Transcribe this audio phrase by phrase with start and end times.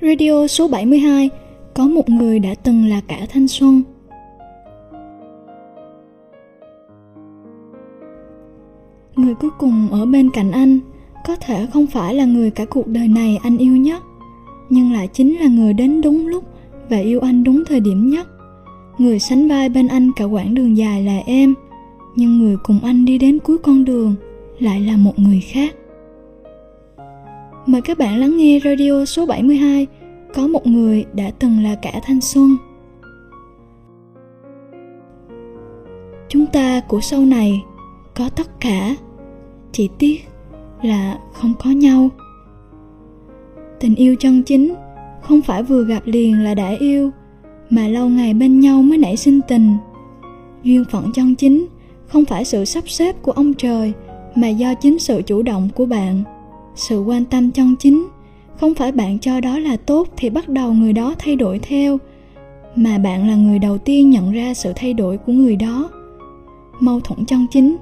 [0.00, 1.30] Radio số 72
[1.74, 3.82] Có một người đã từng là cả thanh xuân.
[9.16, 10.78] Người cuối cùng ở bên cạnh anh,
[11.26, 14.02] Có thể không phải là người cả cuộc đời này anh yêu nhất,
[14.70, 16.44] Nhưng lại chính là người đến đúng lúc
[16.90, 18.28] Và yêu anh đúng thời điểm nhất.
[18.98, 21.54] Người sánh vai bên anh cả quãng đường dài là em,
[22.16, 24.14] Nhưng người cùng anh đi đến cuối con đường
[24.58, 25.74] Lại là một người khác.
[27.68, 29.86] Mời các bạn lắng nghe radio số 72
[30.34, 32.56] có một người đã từng là cả thanh xuân.
[36.28, 37.64] Chúng ta của sau này
[38.16, 38.96] có tất cả,
[39.72, 40.20] Chỉ tiếc
[40.82, 42.08] là không có nhau.
[43.80, 44.74] Tình yêu chân chính
[45.22, 47.10] không phải vừa gặp liền là đã yêu,
[47.70, 49.76] Mà lâu ngày bên nhau mới nảy sinh tình.
[50.62, 51.66] Duyên phận chân chính
[52.06, 53.92] không phải sự sắp xếp của ông trời,
[54.34, 56.22] Mà do chính sự chủ động của bạn,
[56.74, 58.08] sự quan tâm chân chính
[58.60, 61.98] không phải bạn cho đó là tốt thì bắt đầu người đó thay đổi theo,
[62.76, 65.90] mà bạn là người đầu tiên nhận ra sự thay đổi của người đó.
[66.80, 67.76] Mâu thuẫn chân chính,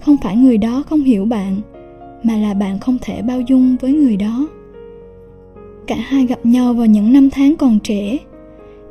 [0.00, 1.56] không phải người đó không hiểu bạn,
[2.22, 4.48] mà là bạn không thể bao dung với người đó.
[5.86, 8.18] Cả hai gặp nhau vào những năm tháng còn trẻ,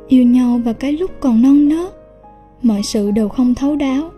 [0.08, 1.94] yêu nhau vào cái lúc còn non nớt,
[2.62, 4.10] mọi sự đều không thấu đáo.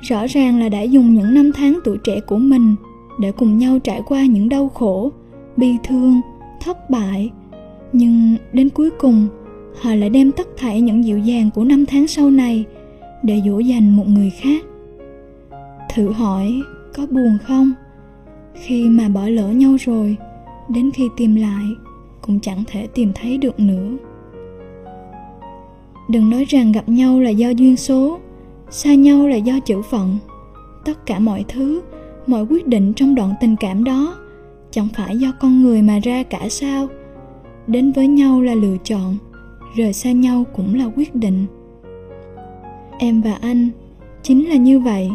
[0.00, 2.74] Rõ ràng là đã dùng những năm tháng tuổi trẻ của mình
[3.20, 5.12] để cùng nhau trải qua những đau khổ,
[5.56, 6.20] bi thương
[6.64, 7.30] thất bại.
[7.92, 9.28] Nhưng đến cuối cùng,
[9.80, 12.64] họ lại đem tất thảy những dịu dàng của năm tháng sau này
[13.22, 14.64] để dỗ dành một người khác.
[15.94, 16.62] Thử hỏi,
[16.94, 17.72] có buồn không?
[18.54, 20.16] Khi mà bỏ lỡ nhau rồi,
[20.68, 21.64] đến khi tìm lại,
[22.20, 23.96] cũng chẳng thể tìm thấy được nữa.
[26.08, 28.18] Đừng nói rằng gặp nhau là do duyên số,
[28.70, 30.18] xa nhau là do chữ phận.
[30.84, 31.80] Tất cả mọi thứ,
[32.26, 34.21] mọi quyết định trong đoạn tình cảm đó
[34.72, 36.88] chẳng phải do con người mà ra cả sao?
[37.66, 39.16] Đến với nhau là lựa chọn,
[39.76, 41.46] rời xa nhau cũng là quyết định.
[42.98, 43.70] Em và anh,
[44.22, 45.10] chính là như vậy.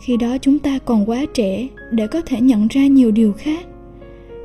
[0.00, 3.66] Khi đó chúng ta còn quá trẻ để có thể nhận ra nhiều điều khác.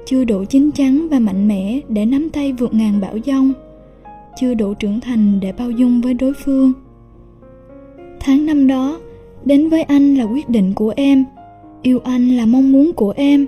[0.06, 3.54] Chưa đủ chín chắn và mạnh mẽ để nắm tay vượt ngàn bão giông.
[4.40, 6.74] Chưa đủ trưởng thành để bao dung với đối phương.
[8.20, 9.00] Tháng năm đó,
[9.46, 11.26] đến với anh là quyết định của em.
[11.82, 13.46] Yêu anh là mong muốn của em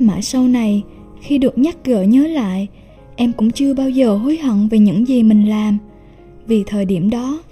[0.00, 0.82] mãi sau này,
[1.20, 2.68] khi được nhắc gỡ nhớ lại,
[3.16, 5.78] em cũng chưa bao giờ hối hận về những gì mình làm.
[6.46, 7.42] Vì thời điểm đó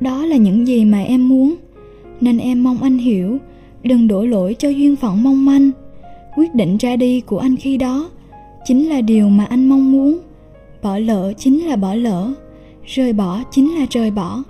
[0.00, 1.54] đó là những gì mà em muốn,
[2.20, 3.38] nên em mong anh hiểu,
[3.82, 5.70] đừng đổ lỗi cho duyên phận mong manh.
[6.36, 8.10] Quyết định ra đi của anh khi đó
[8.64, 10.18] chính là điều mà anh mong muốn.
[10.82, 12.32] Bỏ lỡ chính là bỏ lỡ,
[12.84, 14.42] rời bỏ chính là rời bỏ.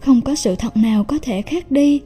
[0.00, 2.00] Không có sự thật nào có thể khác đi.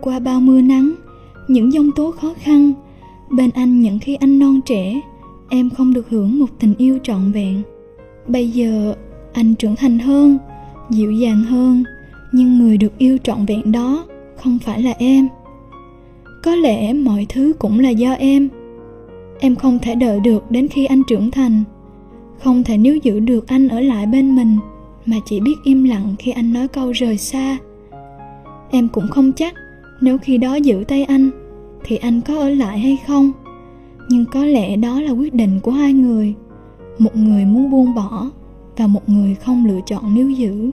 [0.00, 0.94] Qua bao mưa nắng,
[1.48, 2.72] những giông tố khó khăn.
[3.30, 5.00] Bên anh những khi anh non trẻ,
[5.48, 7.62] em không được hưởng một tình yêu trọn vẹn.
[8.26, 8.94] Bây giờ,
[9.32, 10.38] anh trưởng thành hơn,
[10.90, 11.84] dịu dàng hơn,
[12.32, 14.04] nhưng người được yêu trọn vẹn đó
[14.36, 15.28] không phải là em.
[16.42, 18.48] Có lẽ mọi thứ cũng là do em.
[19.40, 21.62] Em không thể đợi được đến khi anh trưởng thành.
[22.38, 24.56] Không thể níu giữ được anh ở lại bên mình,
[25.06, 27.58] mà chỉ biết im lặng khi anh nói câu rời xa.
[28.70, 29.54] Em cũng không chắc
[30.00, 31.30] nếu khi đó giữ tay anh,
[31.84, 33.32] thì anh có ở lại hay không?
[34.08, 36.34] Nhưng có lẽ đó là quyết định của hai người.
[36.98, 38.30] Một người muốn buông bỏ
[38.76, 40.70] và một người không lựa chọn níu giữ.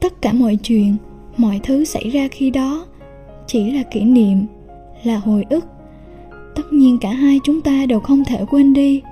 [0.00, 0.96] Tất cả mọi chuyện,
[1.36, 2.86] mọi thứ xảy ra khi đó
[3.46, 4.38] chỉ là kỷ niệm,
[5.02, 5.64] là hồi ức.
[6.54, 9.02] Tất nhiên cả hai chúng ta đều không thể quên đi,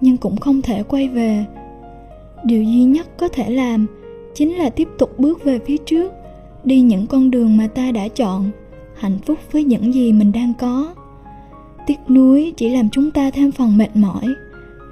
[0.00, 1.44] nhưng cũng không thể quay về.
[2.44, 3.86] Điều duy nhất có thể làm
[4.34, 6.12] chính là tiếp tục bước về phía trước
[6.66, 8.50] đi những con đường mà ta đã chọn,
[8.96, 10.94] hạnh phúc với những gì mình đang có.
[11.86, 14.24] Tiếc nuối chỉ làm chúng ta thêm phần mệt mỏi,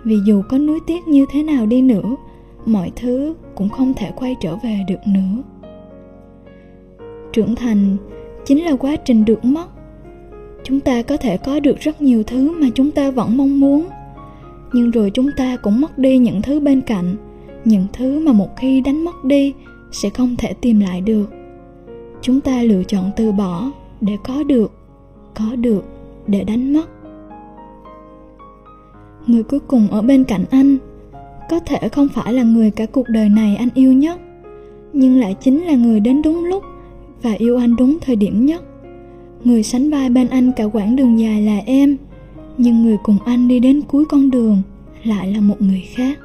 [0.04, 2.16] vì dù có nuối tiếc như thế nào đi nữa,
[2.66, 5.42] mọi thứ cũng không thể quay trở về được nữa.
[7.32, 7.96] Trưởng thành
[8.44, 9.66] chính là quá trình được mất.
[10.64, 13.88] Chúng ta có thể có được rất nhiều thứ mà chúng ta vẫn mong muốn,
[14.72, 17.16] nhưng rồi chúng ta cũng mất đi những thứ bên cạnh,
[17.64, 19.52] những thứ mà một khi đánh mất đi
[19.92, 21.30] sẽ không thể tìm lại được
[22.22, 23.70] chúng ta lựa chọn từ bỏ
[24.00, 24.72] để có được
[25.34, 25.84] có được
[26.26, 26.88] để đánh mất.
[29.26, 30.78] Người cuối cùng ở bên cạnh anh
[31.50, 34.20] có thể không phải là người cả cuộc đời này anh yêu nhất,
[34.92, 36.64] nhưng lại chính là người đến đúng lúc
[37.22, 38.62] và yêu anh đúng thời điểm nhất.
[39.44, 41.96] Người sánh vai bên anh cả quãng đường dài là em,
[42.58, 44.62] nhưng người cùng anh đi đến cuối con đường
[45.04, 46.18] lại là một người khác.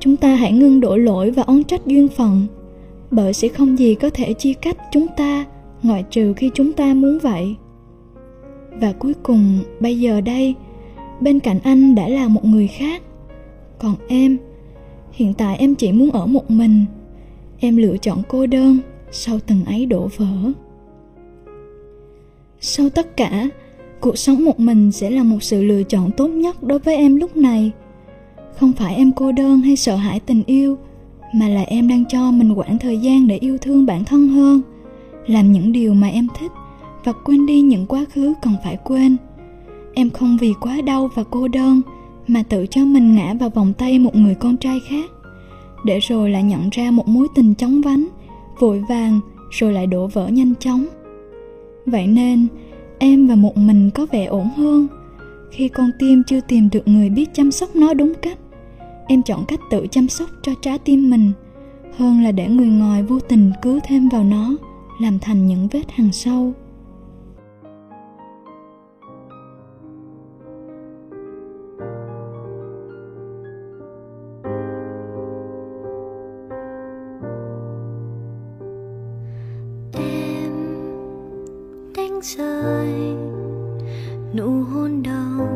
[0.00, 2.46] Chúng ta hãy ngưng đổ lỗi và oán trách duyên phận
[3.12, 5.46] bởi sẽ không gì có thể chia cách chúng ta,
[5.82, 7.56] ngoại trừ khi chúng ta muốn vậy.
[8.80, 10.54] Và cuối cùng, bây giờ đây,
[11.20, 13.02] bên cạnh anh đã là một người khác.
[13.78, 14.38] Còn em,
[15.12, 16.84] hiện tại em chỉ muốn ở một mình.
[17.58, 18.78] Em lựa chọn cô đơn
[19.10, 20.52] sau từng ấy đổ vỡ.
[22.60, 23.48] Sau tất cả,
[24.00, 27.16] cuộc sống một mình sẽ là một sự lựa chọn tốt nhất đối với em
[27.16, 27.70] lúc này.
[28.56, 30.78] Không phải em cô đơn hay sợ hãi tình yêu
[31.32, 34.62] mà là em đang cho mình quãng thời gian để yêu thương bản thân hơn.
[35.26, 36.52] Làm những điều mà em thích
[37.04, 39.16] và quên đi những quá khứ còn phải quên.
[39.94, 41.80] Em không vì quá đau và cô đơn
[42.28, 45.10] mà tự cho mình ngã vào vòng tay một người con trai khác.
[45.84, 48.08] Để rồi lại nhận ra một mối tình chóng vánh,
[48.58, 49.20] vội vàng
[49.50, 50.86] rồi lại đổ vỡ nhanh chóng.
[51.86, 52.46] Vậy nên,
[52.98, 54.88] em và một mình có vẻ ổn hơn
[55.52, 58.38] khi con tim chưa tìm được người biết chăm sóc nó đúng cách
[59.06, 61.32] em chọn cách tự chăm sóc cho trái tim mình,
[61.96, 64.56] hơn là để người ngoài vô tình cứ thêm vào nó,
[65.00, 66.52] làm thành những vết hằn sâu.
[82.38, 83.16] Rơi
[84.34, 85.48] nụ hôn đầu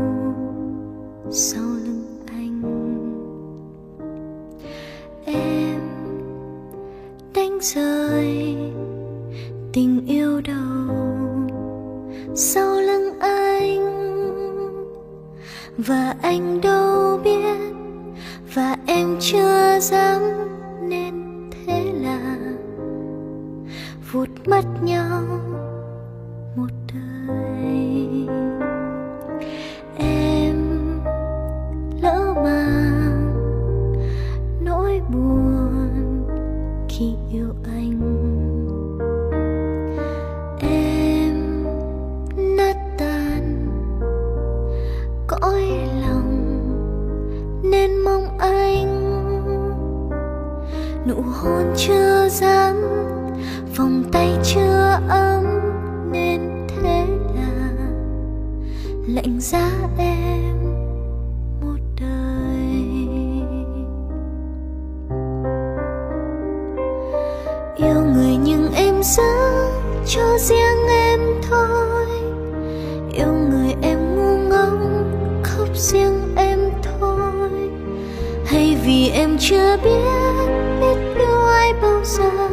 [1.30, 1.62] sau
[7.75, 8.56] rơi.
[9.73, 10.96] Tình yêu đầu
[12.35, 13.87] sau lưng anh
[15.78, 16.65] và anh đã
[69.06, 69.22] giữ
[70.06, 71.20] cho riêng em
[71.50, 72.06] thôi.
[73.12, 74.78] Yêu người em ngu ngốc,
[75.42, 77.50] khóc riêng em thôi.
[78.46, 80.00] Hay vì em chưa biết
[80.80, 82.48] biết yêu ai bao giờ,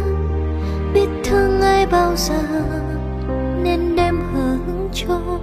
[0.94, 2.42] biết thương ai bao giờ,
[3.64, 5.40] nên đem hờ hững trôi.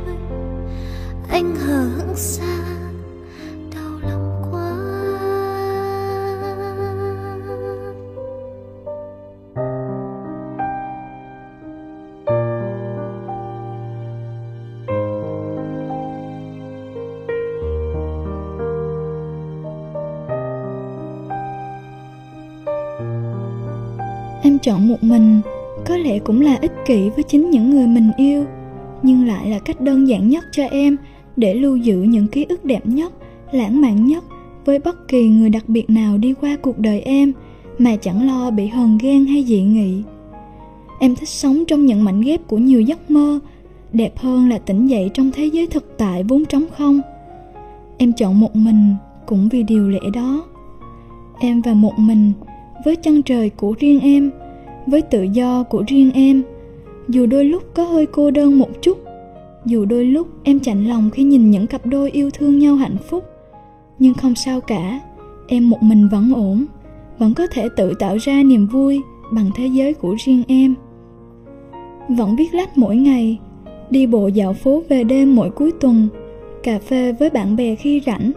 [1.31, 2.60] Anh hững xa
[24.63, 25.41] chọn một mình,
[25.87, 28.45] có lẽ cũng là ích kỷ với chính những người mình yêu.
[29.03, 30.97] Nhưng lại là cách đơn giản nhất cho em
[31.37, 33.13] để lưu giữ những ký ức đẹp nhất,
[33.53, 34.25] lãng mạn nhất
[34.65, 37.33] với bất kỳ người đặc biệt nào đi qua cuộc đời em
[37.79, 40.03] mà chẳng lo bị hờn ghen hay dị nghị.
[41.01, 43.39] Em thích sống trong những mảnh ghép của nhiều giấc mơ,
[43.93, 47.01] đẹp hơn là tỉnh dậy trong thế giới thực tại vốn trống không.
[47.99, 48.95] Em chọn một mình
[49.27, 50.45] cũng vì điều lẽ đó.
[51.41, 52.33] Em và một mình,
[52.85, 54.31] với chân trời của riêng em
[54.91, 56.43] với tự do của riêng em.
[57.09, 58.99] Dù đôi lúc có hơi cô đơn một chút,
[59.67, 62.97] dù đôi lúc em chạnh lòng khi nhìn những cặp đôi yêu thương nhau hạnh
[63.09, 63.25] phúc,
[63.99, 65.01] nhưng không sao cả,
[65.49, 66.65] em một mình vẫn ổn,
[67.19, 69.01] vẫn có thể tự tạo ra niềm vui
[69.33, 70.75] bằng thế giới của riêng em.
[72.09, 73.39] Vẫn viết lách mỗi ngày,
[73.91, 76.09] đi bộ dạo phố về đêm mỗi cuối tuần,
[76.63, 78.33] cà phê với bạn bè khi rảnh,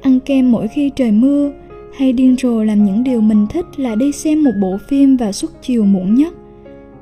[0.00, 1.52] ăn kem mỗi khi trời mưa
[1.96, 5.32] hay điên rồ làm những điều mình thích là đi xem một bộ phim vào
[5.32, 6.34] suốt chiều muộn nhất.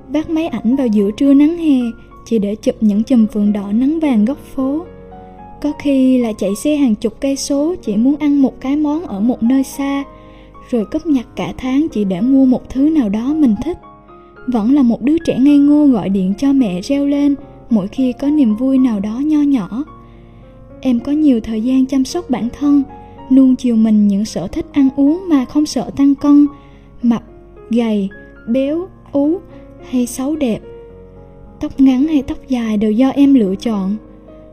[0.09, 1.81] Vác máy ảnh vào giữa trưa nắng hè,
[2.25, 4.85] chỉ để chụp những chùm phượng đỏ nắng vàng góc phố.
[5.63, 9.03] Có khi là chạy xe hàng chục cây số chỉ muốn ăn một cái món
[9.03, 10.05] ở một nơi xa,
[10.71, 13.79] rồi cúp nhặt cả tháng chỉ để mua một thứ nào đó mình thích.
[14.47, 17.35] Vẫn là một đứa trẻ ngây ngô gọi điện cho mẹ reo lên
[17.71, 19.85] mỗi khi có niềm vui nào đó nho nhỏ.
[20.81, 22.83] Em có nhiều thời gian chăm sóc bản thân
[23.35, 26.47] nuông chiều mình những sở thích ăn uống mà không sợ tăng cân,
[27.03, 27.23] mập,
[27.71, 28.09] gầy,
[28.49, 29.39] béo, ú
[29.91, 30.61] hay xấu đẹp.
[31.61, 33.97] Tóc ngắn hay tóc dài đều do em lựa chọn.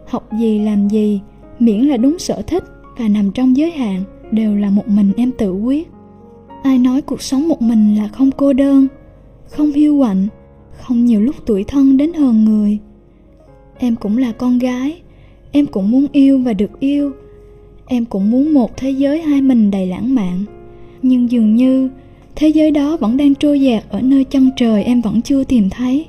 [0.07, 1.21] Học gì làm gì,
[1.59, 2.63] miễn là đúng sở thích
[2.97, 5.87] và nằm trong giới hạn đều là một mình em tự quyết.
[6.63, 8.87] Ai nói cuộc sống một mình là không cô đơn,
[9.49, 10.27] không hiu quạnh,
[10.71, 12.79] không nhiều lúc tuổi thân đến hờn người.
[13.77, 15.01] Em cũng là con gái,
[15.51, 17.11] em cũng muốn yêu và được yêu
[17.89, 20.43] em cũng muốn một thế giới hai mình đầy lãng mạn.
[21.01, 21.89] Nhưng dường như,
[22.35, 25.69] thế giới đó vẫn đang trôi dạt ở nơi chân trời em vẫn chưa tìm
[25.69, 26.05] thấy.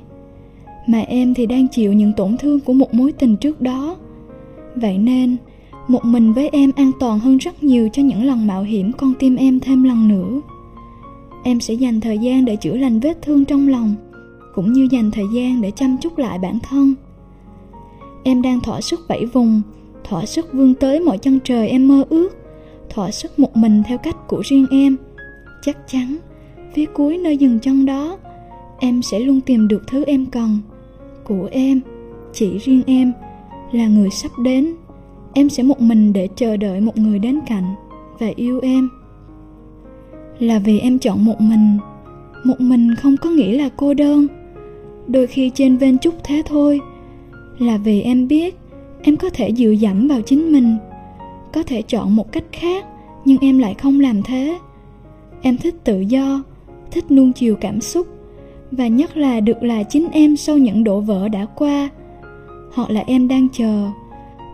[0.87, 3.97] Mà em thì đang chịu những tổn thương của một mối tình trước đó.
[4.75, 5.37] Vậy nên,
[5.87, 9.13] một mình với em an toàn hơn rất nhiều cho những lần mạo hiểm con
[9.19, 10.41] tim em thêm lần nữa.
[11.43, 13.95] Em sẽ dành thời gian để chữa lành vết thương trong lòng,
[14.55, 16.93] cũng như dành thời gian để chăm chút lại bản thân.
[18.23, 19.61] Em đang thỏa sức vẫy vùng
[20.03, 22.29] thỏa sức vươn tới mọi chân trời em mơ ước.
[22.89, 24.97] Thỏa sức một mình theo cách của riêng em.
[25.61, 26.17] Chắc chắn,
[26.73, 28.17] phía cuối nơi dừng chân đó,
[28.79, 30.59] em sẽ luôn tìm được thứ em cần.
[31.23, 31.81] Của em,
[32.33, 33.13] chỉ riêng em,
[33.71, 34.73] là người sắp đến.
[35.33, 37.75] Em sẽ một mình để chờ đợi một người đến cạnh
[38.19, 38.89] và yêu em.
[40.39, 41.77] Là vì em chọn một mình.
[42.43, 44.27] Một mình không có nghĩa là cô đơn.
[45.07, 46.79] Đôi khi trên ven chút thế thôi.
[47.57, 48.55] Là vì em biết
[49.03, 50.77] em có thể dựa dẫm vào chính mình.
[51.53, 52.85] Có thể chọn một cách khác,
[53.25, 54.57] nhưng em lại không làm thế.
[55.41, 56.43] Em thích tự do,
[56.91, 58.07] thích nuông chiều cảm xúc,
[58.71, 61.89] và nhất là được là chính em sau những đổ vỡ đã qua.
[62.73, 63.89] Hoặc là em đang chờ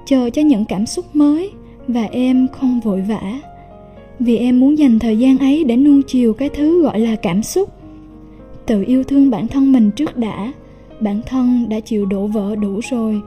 [0.05, 1.51] chờ cho những cảm xúc mới,
[1.87, 3.39] và em không vội vã.
[4.19, 7.43] Vì em muốn dành thời gian ấy để nuông chiều cái thứ gọi là cảm
[7.43, 7.69] xúc.
[8.65, 10.53] Tự yêu thương bản thân mình trước đã,
[10.99, 13.21] bản thân đã chịu đổ vỡ đủ rồi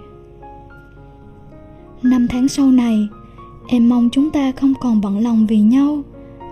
[2.02, 3.08] năm tháng sau này,
[3.68, 6.02] em mong chúng ta không còn bận lòng vì nhau,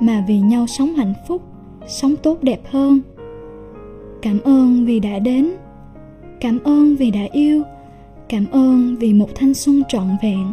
[0.00, 1.42] mà vì nhau sống hạnh phúc,
[1.86, 3.00] sống tốt đẹp hơn.
[4.22, 5.50] Cảm ơn vì đã đến.
[6.40, 7.62] Cảm ơn vì đã yêu.
[8.28, 10.52] Cảm ơn vì một thanh xuân trọn vẹn.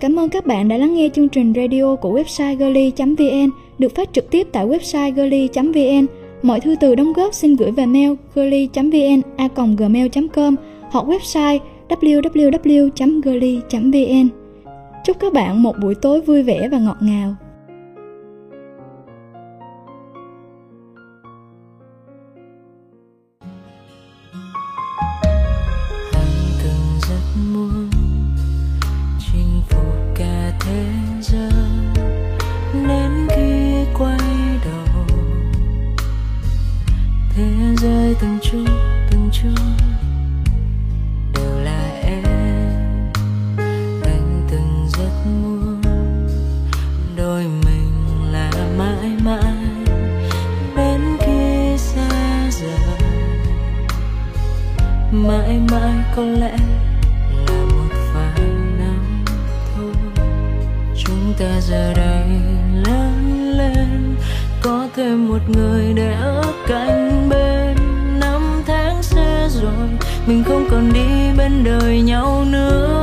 [0.00, 4.12] Cảm ơn các bạn đã lắng nghe chương trình radio của website girly.vn được phát
[4.12, 6.06] trực tiếp tại website girly.vn.
[6.42, 9.48] Mọi thư từ đóng góp xin gửi về mail girly.vn a
[9.78, 10.54] gmail.com
[10.90, 11.58] hoặc website
[12.00, 13.22] www.girly.vn.
[15.04, 17.36] Chúc các bạn một buổi tối vui vẻ và ngọt ngào.
[37.36, 38.64] thế giới từng chút
[39.10, 39.48] từng chút
[65.02, 67.76] thêm một người để ở cạnh bên.
[68.20, 69.88] Năm tháng xưa rồi,
[70.26, 73.01] mình không còn đi bên đời nhau nữa.